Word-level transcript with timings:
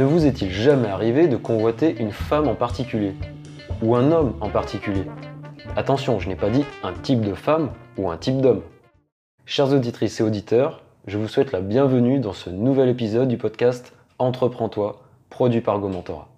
Ne 0.00 0.06
vous 0.06 0.24
est-il 0.24 0.50
jamais 0.50 0.88
arrivé 0.88 1.28
de 1.28 1.36
convoiter 1.36 1.94
une 2.00 2.10
femme 2.10 2.48
en 2.48 2.54
particulier 2.54 3.12
Ou 3.82 3.96
un 3.96 4.12
homme 4.12 4.34
en 4.40 4.48
particulier? 4.48 5.04
Attention, 5.76 6.18
je 6.18 6.26
n'ai 6.26 6.36
pas 6.36 6.48
dit 6.48 6.64
un 6.82 6.94
type 6.94 7.20
de 7.20 7.34
femme 7.34 7.70
ou 7.98 8.10
un 8.10 8.16
type 8.16 8.40
d'homme. 8.40 8.62
Chers 9.44 9.74
auditrices 9.74 10.18
et 10.18 10.22
auditeurs, 10.22 10.82
je 11.06 11.18
vous 11.18 11.28
souhaite 11.28 11.52
la 11.52 11.60
bienvenue 11.60 12.18
dans 12.18 12.32
ce 12.32 12.48
nouvel 12.48 12.88
épisode 12.88 13.28
du 13.28 13.36
podcast 13.36 13.92
Entreprends-toi, 14.18 15.02
produit 15.28 15.60
par 15.60 15.78
Gomentora. 15.78 16.28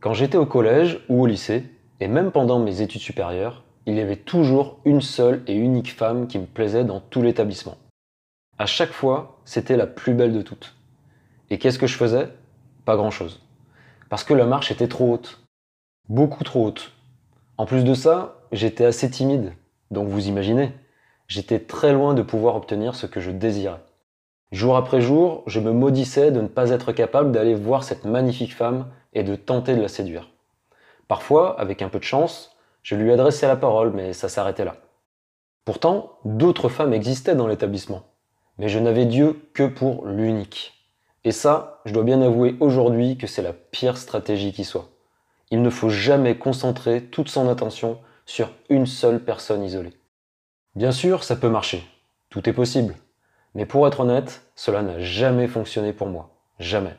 Quand 0.00 0.14
j'étais 0.14 0.36
au 0.36 0.44
collège 0.44 0.98
ou 1.08 1.22
au 1.22 1.26
lycée, 1.26 1.62
et 2.00 2.08
même 2.08 2.32
pendant 2.32 2.58
mes 2.58 2.80
études 2.80 3.00
supérieures, 3.00 3.62
il 3.86 3.94
y 3.94 4.00
avait 4.00 4.16
toujours 4.16 4.80
une 4.84 5.02
seule 5.02 5.44
et 5.46 5.54
unique 5.54 5.94
femme 5.94 6.26
qui 6.26 6.40
me 6.40 6.46
plaisait 6.46 6.82
dans 6.82 6.98
tout 6.98 7.22
l'établissement. 7.22 7.76
À 8.58 8.66
chaque 8.66 8.90
fois, 8.90 9.38
c'était 9.44 9.76
la 9.76 9.86
plus 9.86 10.14
belle 10.14 10.32
de 10.32 10.42
toutes. 10.42 10.74
Et 11.50 11.58
qu'est-ce 11.58 11.78
que 11.78 11.86
je 11.86 11.96
faisais? 11.96 12.28
Pas 12.84 12.96
grand-chose. 12.96 13.40
Parce 14.08 14.24
que 14.24 14.34
la 14.34 14.46
marche 14.46 14.70
était 14.70 14.88
trop 14.88 15.12
haute. 15.12 15.40
Beaucoup 16.08 16.44
trop 16.44 16.66
haute. 16.66 16.92
En 17.56 17.66
plus 17.66 17.84
de 17.84 17.94
ça, 17.94 18.38
j'étais 18.52 18.84
assez 18.84 19.10
timide. 19.10 19.52
Donc 19.90 20.08
vous 20.08 20.28
imaginez, 20.28 20.72
j'étais 21.28 21.60
très 21.60 21.92
loin 21.92 22.14
de 22.14 22.22
pouvoir 22.22 22.56
obtenir 22.56 22.94
ce 22.94 23.06
que 23.06 23.20
je 23.20 23.30
désirais. 23.30 23.82
Jour 24.52 24.76
après 24.76 25.00
jour, 25.00 25.44
je 25.46 25.60
me 25.60 25.70
maudissais 25.70 26.32
de 26.32 26.40
ne 26.40 26.48
pas 26.48 26.70
être 26.70 26.92
capable 26.92 27.30
d'aller 27.30 27.54
voir 27.54 27.84
cette 27.84 28.04
magnifique 28.04 28.54
femme 28.54 28.90
et 29.12 29.22
de 29.22 29.36
tenter 29.36 29.76
de 29.76 29.82
la 29.82 29.88
séduire. 29.88 30.30
Parfois, 31.06 31.60
avec 31.60 31.82
un 31.82 31.88
peu 31.88 31.98
de 31.98 32.04
chance, 32.04 32.56
je 32.82 32.96
lui 32.96 33.12
adressais 33.12 33.46
la 33.46 33.56
parole, 33.56 33.92
mais 33.92 34.12
ça 34.12 34.28
s'arrêtait 34.28 34.64
là. 34.64 34.76
Pourtant, 35.64 36.18
d'autres 36.24 36.68
femmes 36.68 36.92
existaient 36.92 37.36
dans 37.36 37.46
l'établissement, 37.46 38.02
mais 38.58 38.68
je 38.68 38.78
n'avais 38.78 39.06
Dieu 39.06 39.48
que 39.54 39.64
pour 39.64 40.06
l'unique. 40.06 40.79
Et 41.24 41.32
ça, 41.32 41.80
je 41.84 41.92
dois 41.92 42.02
bien 42.02 42.22
avouer 42.22 42.56
aujourd'hui 42.60 43.18
que 43.18 43.26
c'est 43.26 43.42
la 43.42 43.52
pire 43.52 43.98
stratégie 43.98 44.52
qui 44.52 44.64
soit. 44.64 44.88
Il 45.50 45.62
ne 45.62 45.70
faut 45.70 45.90
jamais 45.90 46.38
concentrer 46.38 47.02
toute 47.02 47.28
son 47.28 47.48
attention 47.48 47.98
sur 48.24 48.50
une 48.68 48.86
seule 48.86 49.22
personne 49.22 49.62
isolée. 49.62 49.92
Bien 50.76 50.92
sûr, 50.92 51.24
ça 51.24 51.36
peut 51.36 51.48
marcher, 51.48 51.84
tout 52.30 52.48
est 52.48 52.52
possible, 52.52 52.94
mais 53.54 53.66
pour 53.66 53.86
être 53.86 54.00
honnête, 54.00 54.42
cela 54.54 54.82
n'a 54.82 55.00
jamais 55.00 55.48
fonctionné 55.48 55.92
pour 55.92 56.06
moi, 56.06 56.30
jamais. 56.58 56.94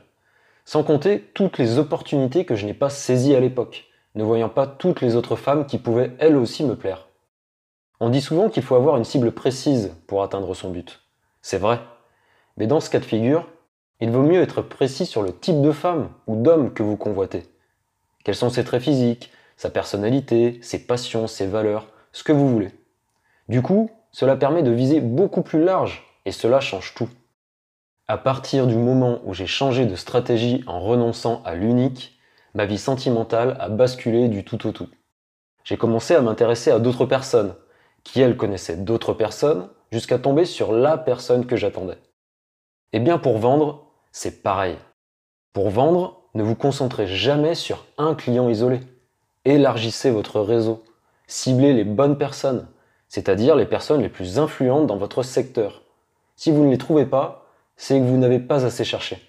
Sans 0.66 0.84
compter 0.84 1.32
toutes 1.34 1.58
les 1.58 1.80
opportunités 1.80 2.46
que 2.46 2.56
je 2.56 2.66
n'ai 2.66 2.74
pas 2.74 2.90
saisies 2.90 3.36
à 3.36 3.40
l'époque 3.40 3.86
ne 4.16 4.24
voyant 4.24 4.50
pas 4.50 4.68
toutes 4.68 5.02
les 5.02 5.16
autres 5.16 5.36
femmes 5.36 5.66
qui 5.66 5.78
pouvaient 5.78 6.12
elles 6.20 6.36
aussi 6.36 6.64
me 6.64 6.76
plaire. 6.76 7.08
On 8.00 8.10
dit 8.10 8.22
souvent 8.22 8.50
qu'il 8.50 8.64
faut 8.64 8.76
avoir 8.76 8.98
une 8.98 9.06
cible 9.06 9.32
précise 9.32 9.96
pour 10.08 10.24
atteindre 10.24 10.54
son 10.54 10.70
but. 10.70 11.02
C'est 11.42 11.58
vrai. 11.58 11.80
Mais 12.58 12.68
dans 12.68 12.80
ce 12.80 12.90
cas 12.90 13.00
de 13.00 13.06
figure, 13.06 13.48
il 14.02 14.10
vaut 14.10 14.24
mieux 14.24 14.42
être 14.42 14.62
précis 14.62 15.06
sur 15.06 15.22
le 15.22 15.32
type 15.32 15.62
de 15.62 15.72
femme 15.72 16.10
ou 16.28 16.36
d'homme 16.36 16.74
que 16.74 16.84
vous 16.84 16.98
convoitez. 16.98 17.44
Quels 18.24 18.36
sont 18.36 18.50
ses 18.50 18.64
traits 18.64 18.82
physiques, 18.82 19.32
sa 19.58 19.70
personnalité, 19.70 20.60
ses 20.64 20.80
passions, 20.88 21.28
ses 21.28 21.46
valeurs, 21.46 21.88
ce 22.12 22.24
que 22.24 22.32
vous 22.32 22.50
voulez. 22.50 22.72
Du 23.48 23.62
coup, 23.62 23.92
cela 24.12 24.36
permet 24.36 24.64
de 24.64 24.72
viser 24.72 25.02
beaucoup 25.02 25.44
plus 25.44 25.64
large 25.64 26.04
et 26.26 26.32
cela 26.32 26.60
change 26.60 26.96
tout. 26.96 27.10
À 28.08 28.18
partir 28.18 28.66
du 28.66 28.76
moment 28.76 29.20
où 29.24 29.34
j'ai 29.36 29.46
changé 29.46 29.86
de 29.86 29.96
stratégie 29.96 30.64
en 30.66 30.82
renonçant 30.82 31.44
à 31.46 31.54
l'unique, 31.54 32.20
ma 32.56 32.66
vie 32.66 32.80
sentimentale 32.80 33.56
a 33.60 33.70
basculé 33.70 34.30
du 34.30 34.44
tout 34.44 34.68
au 34.68 34.72
tout. 34.72 34.90
J'ai 35.64 35.78
commencé 35.78 36.16
à 36.16 36.22
m'intéresser 36.22 36.72
à 36.72 36.80
d'autres 36.80 37.06
personnes, 37.06 37.54
qui 38.04 38.20
elles 38.20 38.36
connaissaient 38.36 38.78
d'autres 38.78 39.14
personnes, 39.14 39.70
jusqu'à 39.92 40.18
tomber 40.18 40.46
sur 40.46 40.72
la 40.72 40.98
personne 40.98 41.46
que 41.46 41.56
j'attendais. 41.56 42.00
Eh 42.94 43.00
bien 43.00 43.20
pour 43.20 43.38
vendre, 43.38 43.91
c'est 44.12 44.44
pareil. 44.44 44.78
Pour 45.54 45.70
vendre, 45.70 46.22
ne 46.34 46.44
vous 46.44 46.56
concentrez 46.56 47.08
jamais 47.08 47.56
sur 47.56 47.86
un 47.98 48.16
client 48.16 48.50
isolé. 48.50 48.82
Élargissez 49.46 50.12
votre 50.12 50.40
réseau. 50.40 50.84
Ciblez 51.28 51.74
les 51.74 51.84
bonnes 51.84 52.18
personnes, 52.18 52.68
c'est-à-dire 53.08 53.56
les 53.56 53.66
personnes 53.66 54.02
les 54.02 54.10
plus 54.10 54.40
influentes 54.40 54.88
dans 54.88 54.98
votre 54.98 55.24
secteur. 55.24 55.82
Si 56.36 56.52
vous 56.52 56.64
ne 56.64 56.72
les 56.72 56.78
trouvez 56.78 57.06
pas, 57.06 57.46
c'est 57.76 58.00
que 58.00 58.06
vous 58.06 58.18
n'avez 58.18 58.40
pas 58.40 58.66
assez 58.66 58.84
cherché. 58.84 59.22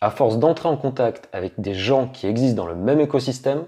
À 0.00 0.10
force 0.10 0.38
d'entrer 0.38 0.68
en 0.68 0.76
contact 0.76 1.28
avec 1.32 1.60
des 1.60 1.74
gens 1.74 2.08
qui 2.08 2.26
existent 2.26 2.62
dans 2.62 2.68
le 2.68 2.74
même 2.74 3.00
écosystème, 3.00 3.64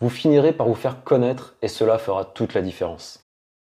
vous 0.00 0.10
finirez 0.10 0.52
par 0.52 0.68
vous 0.68 0.74
faire 0.74 1.04
connaître 1.04 1.54
et 1.62 1.68
cela 1.68 1.98
fera 1.98 2.24
toute 2.24 2.54
la 2.54 2.62
différence. 2.62 3.24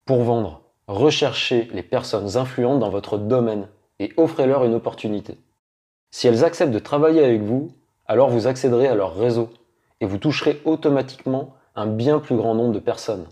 Pour 0.06 0.24
vendre, 0.24 0.62
recherchez 0.88 1.70
les 1.74 1.84
personnes 1.84 2.38
influentes 2.38 2.80
dans 2.80 2.90
votre 2.90 3.18
domaine 3.18 3.68
et 4.00 4.14
offrez-leur 4.18 4.66
une 4.66 4.74
opportunité. 4.74 5.38
Si 6.12 6.28
elles 6.28 6.44
acceptent 6.44 6.74
de 6.74 6.80
travailler 6.80 7.24
avec 7.24 7.42
vous, 7.42 7.72
alors 8.06 8.30
vous 8.30 8.48
accéderez 8.48 8.88
à 8.88 8.96
leur 8.96 9.16
réseau 9.16 9.50
et 10.02 10.06
vous 10.06 10.18
toucherez 10.18 10.62
automatiquement 10.66 11.56
un 11.76 11.88
bien 11.88 12.20
plus 12.20 12.36
grand 12.36 12.54
nombre 12.54 12.74
de 12.74 12.80
personnes. 12.80 13.26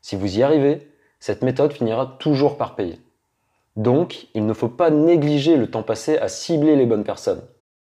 Si 0.00 0.16
vous 0.16 0.38
y 0.38 0.42
arrivez, 0.42 0.90
cette 1.20 1.42
méthode 1.42 1.72
finira 1.72 2.16
toujours 2.18 2.56
par 2.56 2.74
payer. 2.74 2.98
Donc, 3.76 4.28
il 4.34 4.46
ne 4.46 4.54
faut 4.54 4.68
pas 4.68 4.90
négliger 4.90 5.56
le 5.56 5.70
temps 5.70 5.82
passé 5.82 6.16
à 6.16 6.28
cibler 6.28 6.76
les 6.76 6.86
bonnes 6.86 7.04
personnes 7.04 7.42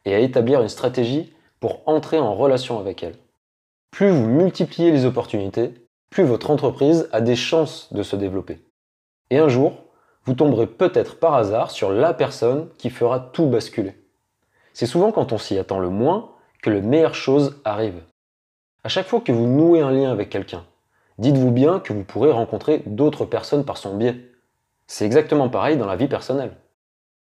et 0.06 0.14
à 0.14 0.20
établir 0.20 0.62
une 0.62 0.70
stratégie 0.70 1.34
pour 1.60 1.82
entrer 1.88 2.20
en 2.20 2.36
relation 2.36 2.80
avec 2.80 3.02
elle. 3.02 3.16
Plus 3.90 4.12
vous 4.12 4.28
multipliez 4.28 4.92
les 4.92 5.06
opportunités, 5.06 5.74
plus 6.12 6.24
votre 6.24 6.52
entreprise 6.52 7.10
a 7.12 7.22
des 7.22 7.36
chances 7.36 7.92
de 7.94 8.04
se 8.04 8.16
développer. 8.16 8.60
Et 9.32 9.40
un 9.40 9.48
jour, 9.48 9.74
vous 10.26 10.34
tomberez 10.34 10.68
peut-être 10.68 11.18
par 11.18 11.34
hasard 11.34 11.72
sur 11.72 11.92
la 11.92 12.14
personne 12.14 12.70
qui 12.78 12.90
fera 12.90 13.20
tout 13.20 13.48
basculer. 13.48 13.96
C'est 14.74 14.86
souvent 14.86 15.12
quand 15.12 15.34
on 15.34 15.38
s'y 15.38 15.58
attend 15.58 15.80
le 15.80 15.90
moins 15.90 16.32
que 16.62 16.70
les 16.70 16.82
meilleures 16.82 17.16
choses 17.16 17.60
arrivent. 17.66 18.04
À 18.84 18.90
chaque 18.90 19.08
fois 19.08 19.22
que 19.22 19.32
vous 19.32 19.48
nouez 19.48 19.82
un 19.82 19.92
lien 19.92 20.12
avec 20.12 20.30
quelqu'un, 20.30 20.66
dites-vous 21.18 21.52
bien 21.52 21.80
que 21.80 21.94
vous 21.94 22.04
pourrez 22.04 22.32
rencontrer 22.32 22.82
d'autres 22.86 23.26
personnes 23.26 23.66
par 23.66 23.78
son 23.78 23.96
biais. 23.96 24.16
C'est 24.88 25.06
exactement 25.06 25.50
pareil 25.50 25.78
dans 25.78 25.86
la 25.86 25.96
vie 25.96 26.08
personnelle. 26.08 26.56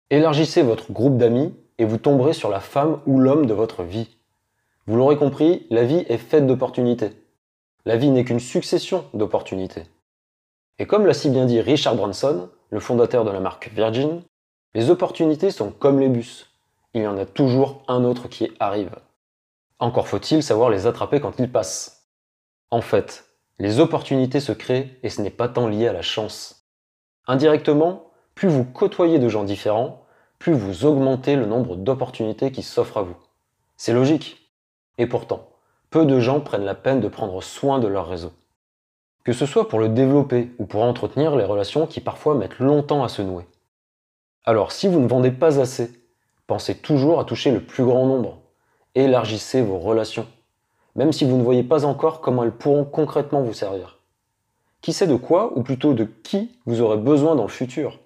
Élargissez 0.09 0.61
votre 0.61 0.91
groupe 0.91 1.17
d'amis 1.17 1.53
et 1.77 1.85
vous 1.85 1.97
tomberez 1.97 2.33
sur 2.33 2.49
la 2.49 2.59
femme 2.59 2.99
ou 3.05 3.19
l'homme 3.19 3.45
de 3.45 3.53
votre 3.53 3.83
vie. 3.83 4.17
Vous 4.87 4.95
l'aurez 4.95 5.17
compris, 5.17 5.67
la 5.69 5.83
vie 5.83 6.05
est 6.09 6.17
faite 6.17 6.47
d'opportunités. 6.47 7.11
La 7.85 7.95
vie 7.95 8.09
n'est 8.09 8.25
qu'une 8.25 8.39
succession 8.39 9.05
d'opportunités. 9.13 9.83
Et 10.79 10.87
comme 10.87 11.05
l'a 11.05 11.13
si 11.13 11.29
bien 11.29 11.45
dit 11.45 11.61
Richard 11.61 11.95
Branson, 11.95 12.49
le 12.69 12.79
fondateur 12.79 13.25
de 13.25 13.31
la 13.31 13.39
marque 13.39 13.69
Virgin, 13.73 14.21
les 14.73 14.89
opportunités 14.89 15.51
sont 15.51 15.71
comme 15.71 15.99
les 15.99 16.09
bus. 16.09 16.48
Il 16.93 17.03
y 17.03 17.07
en 17.07 17.17
a 17.17 17.25
toujours 17.25 17.83
un 17.87 18.03
autre 18.03 18.27
qui 18.27 18.51
arrive. 18.59 18.95
Encore 19.77 20.07
faut-il 20.07 20.41
savoir 20.41 20.69
les 20.69 20.87
attraper 20.87 21.19
quand 21.21 21.37
ils 21.39 21.51
passent. 21.51 22.09
En 22.71 22.81
fait, 22.81 23.25
les 23.59 23.79
opportunités 23.79 24.39
se 24.39 24.51
créent 24.51 24.97
et 25.03 25.09
ce 25.09 25.21
n'est 25.21 25.29
pas 25.29 25.49
tant 25.49 25.67
lié 25.67 25.87
à 25.87 25.93
la 25.93 26.01
chance. 26.01 26.67
Indirectement, 27.27 28.09
plus 28.33 28.47
vous 28.47 28.65
côtoyez 28.65 29.19
de 29.19 29.29
gens 29.29 29.43
différents, 29.43 30.03
plus 30.39 30.53
vous 30.53 30.85
augmentez 30.85 31.35
le 31.35 31.45
nombre 31.45 31.75
d'opportunités 31.75 32.51
qui 32.51 32.63
s'offrent 32.63 32.97
à 32.97 33.03
vous. 33.03 33.17
C'est 33.77 33.93
logique. 33.93 34.51
Et 34.97 35.05
pourtant, 35.05 35.49
peu 35.89 36.05
de 36.05 36.19
gens 36.19 36.39
prennent 36.39 36.65
la 36.65 36.75
peine 36.75 37.01
de 37.01 37.07
prendre 37.07 37.43
soin 37.43 37.79
de 37.79 37.87
leur 37.87 38.07
réseau. 38.07 38.31
Que 39.23 39.33
ce 39.33 39.45
soit 39.45 39.67
pour 39.67 39.79
le 39.79 39.89
développer 39.89 40.51
ou 40.57 40.65
pour 40.65 40.83
entretenir 40.83 41.35
les 41.35 41.45
relations 41.45 41.85
qui 41.85 42.01
parfois 42.01 42.35
mettent 42.35 42.59
longtemps 42.59 43.03
à 43.03 43.09
se 43.09 43.21
nouer. 43.21 43.45
Alors 44.43 44.71
si 44.71 44.87
vous 44.87 44.99
ne 44.99 45.07
vendez 45.07 45.31
pas 45.31 45.59
assez, 45.59 45.98
pensez 46.49 46.73
toujours 46.73 47.19
à 47.19 47.25
toucher 47.25 47.51
le 47.51 47.61
plus 47.61 47.85
grand 47.85 48.07
nombre. 48.07 48.39
Élargissez 48.95 49.61
vos 49.61 49.77
relations, 49.77 50.25
même 50.95 51.11
si 51.11 51.23
vous 51.23 51.37
ne 51.37 51.43
voyez 51.43 51.61
pas 51.61 51.85
encore 51.85 52.21
comment 52.21 52.43
elles 52.43 52.51
pourront 52.51 52.85
concrètement 52.85 53.43
vous 53.43 53.53
servir. 53.53 53.99
Qui 54.81 54.91
sait 54.91 55.05
de 55.05 55.15
quoi, 55.15 55.55
ou 55.55 55.61
plutôt 55.61 55.93
de 55.93 56.05
qui 56.05 56.57
vous 56.65 56.81
aurez 56.81 56.97
besoin 56.97 57.35
dans 57.35 57.43
le 57.43 57.49
futur? 57.49 57.99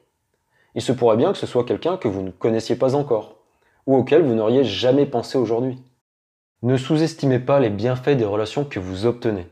Il 0.76 0.82
se 0.82 0.92
pourrait 0.92 1.16
bien 1.16 1.32
que 1.32 1.38
ce 1.38 1.48
soit 1.48 1.64
quelqu'un 1.64 1.96
que 1.96 2.10
vous 2.10 2.22
ne 2.22 2.32
connaissiez 2.32 2.76
pas 2.76 2.96
encore, 2.96 3.38
ou 3.88 3.96
auquel 3.96 4.24
vous 4.24 4.36
n'auriez 4.36 4.66
jamais 4.66 5.06
pensé 5.06 5.38
aujourd'hui. 5.38 5.82
Ne 6.64 6.76
sous-estimez 6.76 7.40
pas 7.40 7.62
les 7.62 7.70
bienfaits 7.70 8.18
des 8.18 8.26
relations 8.26 8.66
que 8.66 8.80
vous 8.80 9.06
obtenez. 9.06 9.48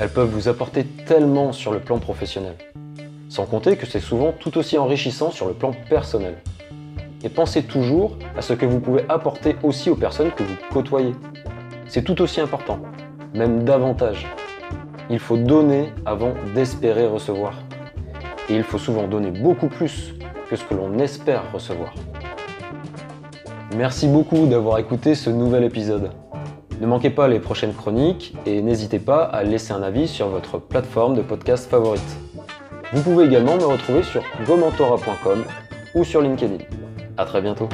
Elles 0.00 0.12
peuvent 0.12 0.30
vous 0.30 0.48
apporter 0.48 0.84
tellement 0.84 1.52
sur 1.52 1.72
le 1.72 1.78
plan 1.78 2.00
professionnel. 2.00 2.56
Sans 3.28 3.46
compter 3.46 3.76
que 3.76 3.86
c'est 3.86 4.00
souvent 4.00 4.32
tout 4.32 4.58
aussi 4.58 4.78
enrichissant 4.78 5.30
sur 5.30 5.46
le 5.46 5.54
plan 5.54 5.72
personnel. 5.88 6.42
Et 7.22 7.28
pensez 7.28 7.62
toujours 7.62 8.16
à 8.36 8.42
ce 8.42 8.52
que 8.52 8.66
vous 8.66 8.80
pouvez 8.80 9.04
apporter 9.08 9.56
aussi 9.62 9.90
aux 9.90 9.96
personnes 9.96 10.30
que 10.30 10.42
vous 10.42 10.56
côtoyez. 10.72 11.12
C'est 11.88 12.02
tout 12.02 12.20
aussi 12.20 12.40
important, 12.40 12.78
même 13.34 13.64
davantage. 13.64 14.26
Il 15.08 15.18
faut 15.18 15.36
donner 15.36 15.92
avant 16.04 16.34
d'espérer 16.54 17.06
recevoir. 17.06 17.54
Et 18.48 18.54
il 18.54 18.62
faut 18.62 18.78
souvent 18.78 19.06
donner 19.06 19.30
beaucoup 19.30 19.68
plus 19.68 20.14
que 20.48 20.56
ce 20.56 20.64
que 20.64 20.74
l'on 20.74 20.98
espère 20.98 21.42
recevoir. 21.52 21.94
Merci 23.76 24.06
beaucoup 24.06 24.46
d'avoir 24.46 24.78
écouté 24.78 25.14
ce 25.14 25.30
nouvel 25.30 25.64
épisode. 25.64 26.10
Ne 26.80 26.86
manquez 26.86 27.10
pas 27.10 27.26
les 27.26 27.40
prochaines 27.40 27.74
chroniques 27.74 28.34
et 28.44 28.62
n'hésitez 28.62 28.98
pas 28.98 29.22
à 29.22 29.42
laisser 29.42 29.72
un 29.72 29.82
avis 29.82 30.08
sur 30.08 30.28
votre 30.28 30.58
plateforme 30.58 31.14
de 31.14 31.22
podcast 31.22 31.70
favorite. 31.70 32.16
Vous 32.92 33.02
pouvez 33.02 33.24
également 33.24 33.56
me 33.56 33.64
retrouver 33.64 34.02
sur 34.02 34.22
gomentora.com 34.46 35.44
ou 35.94 36.04
sur 36.04 36.20
LinkedIn. 36.20 36.58
A 37.18 37.24
très 37.24 37.40
bientôt. 37.40 37.68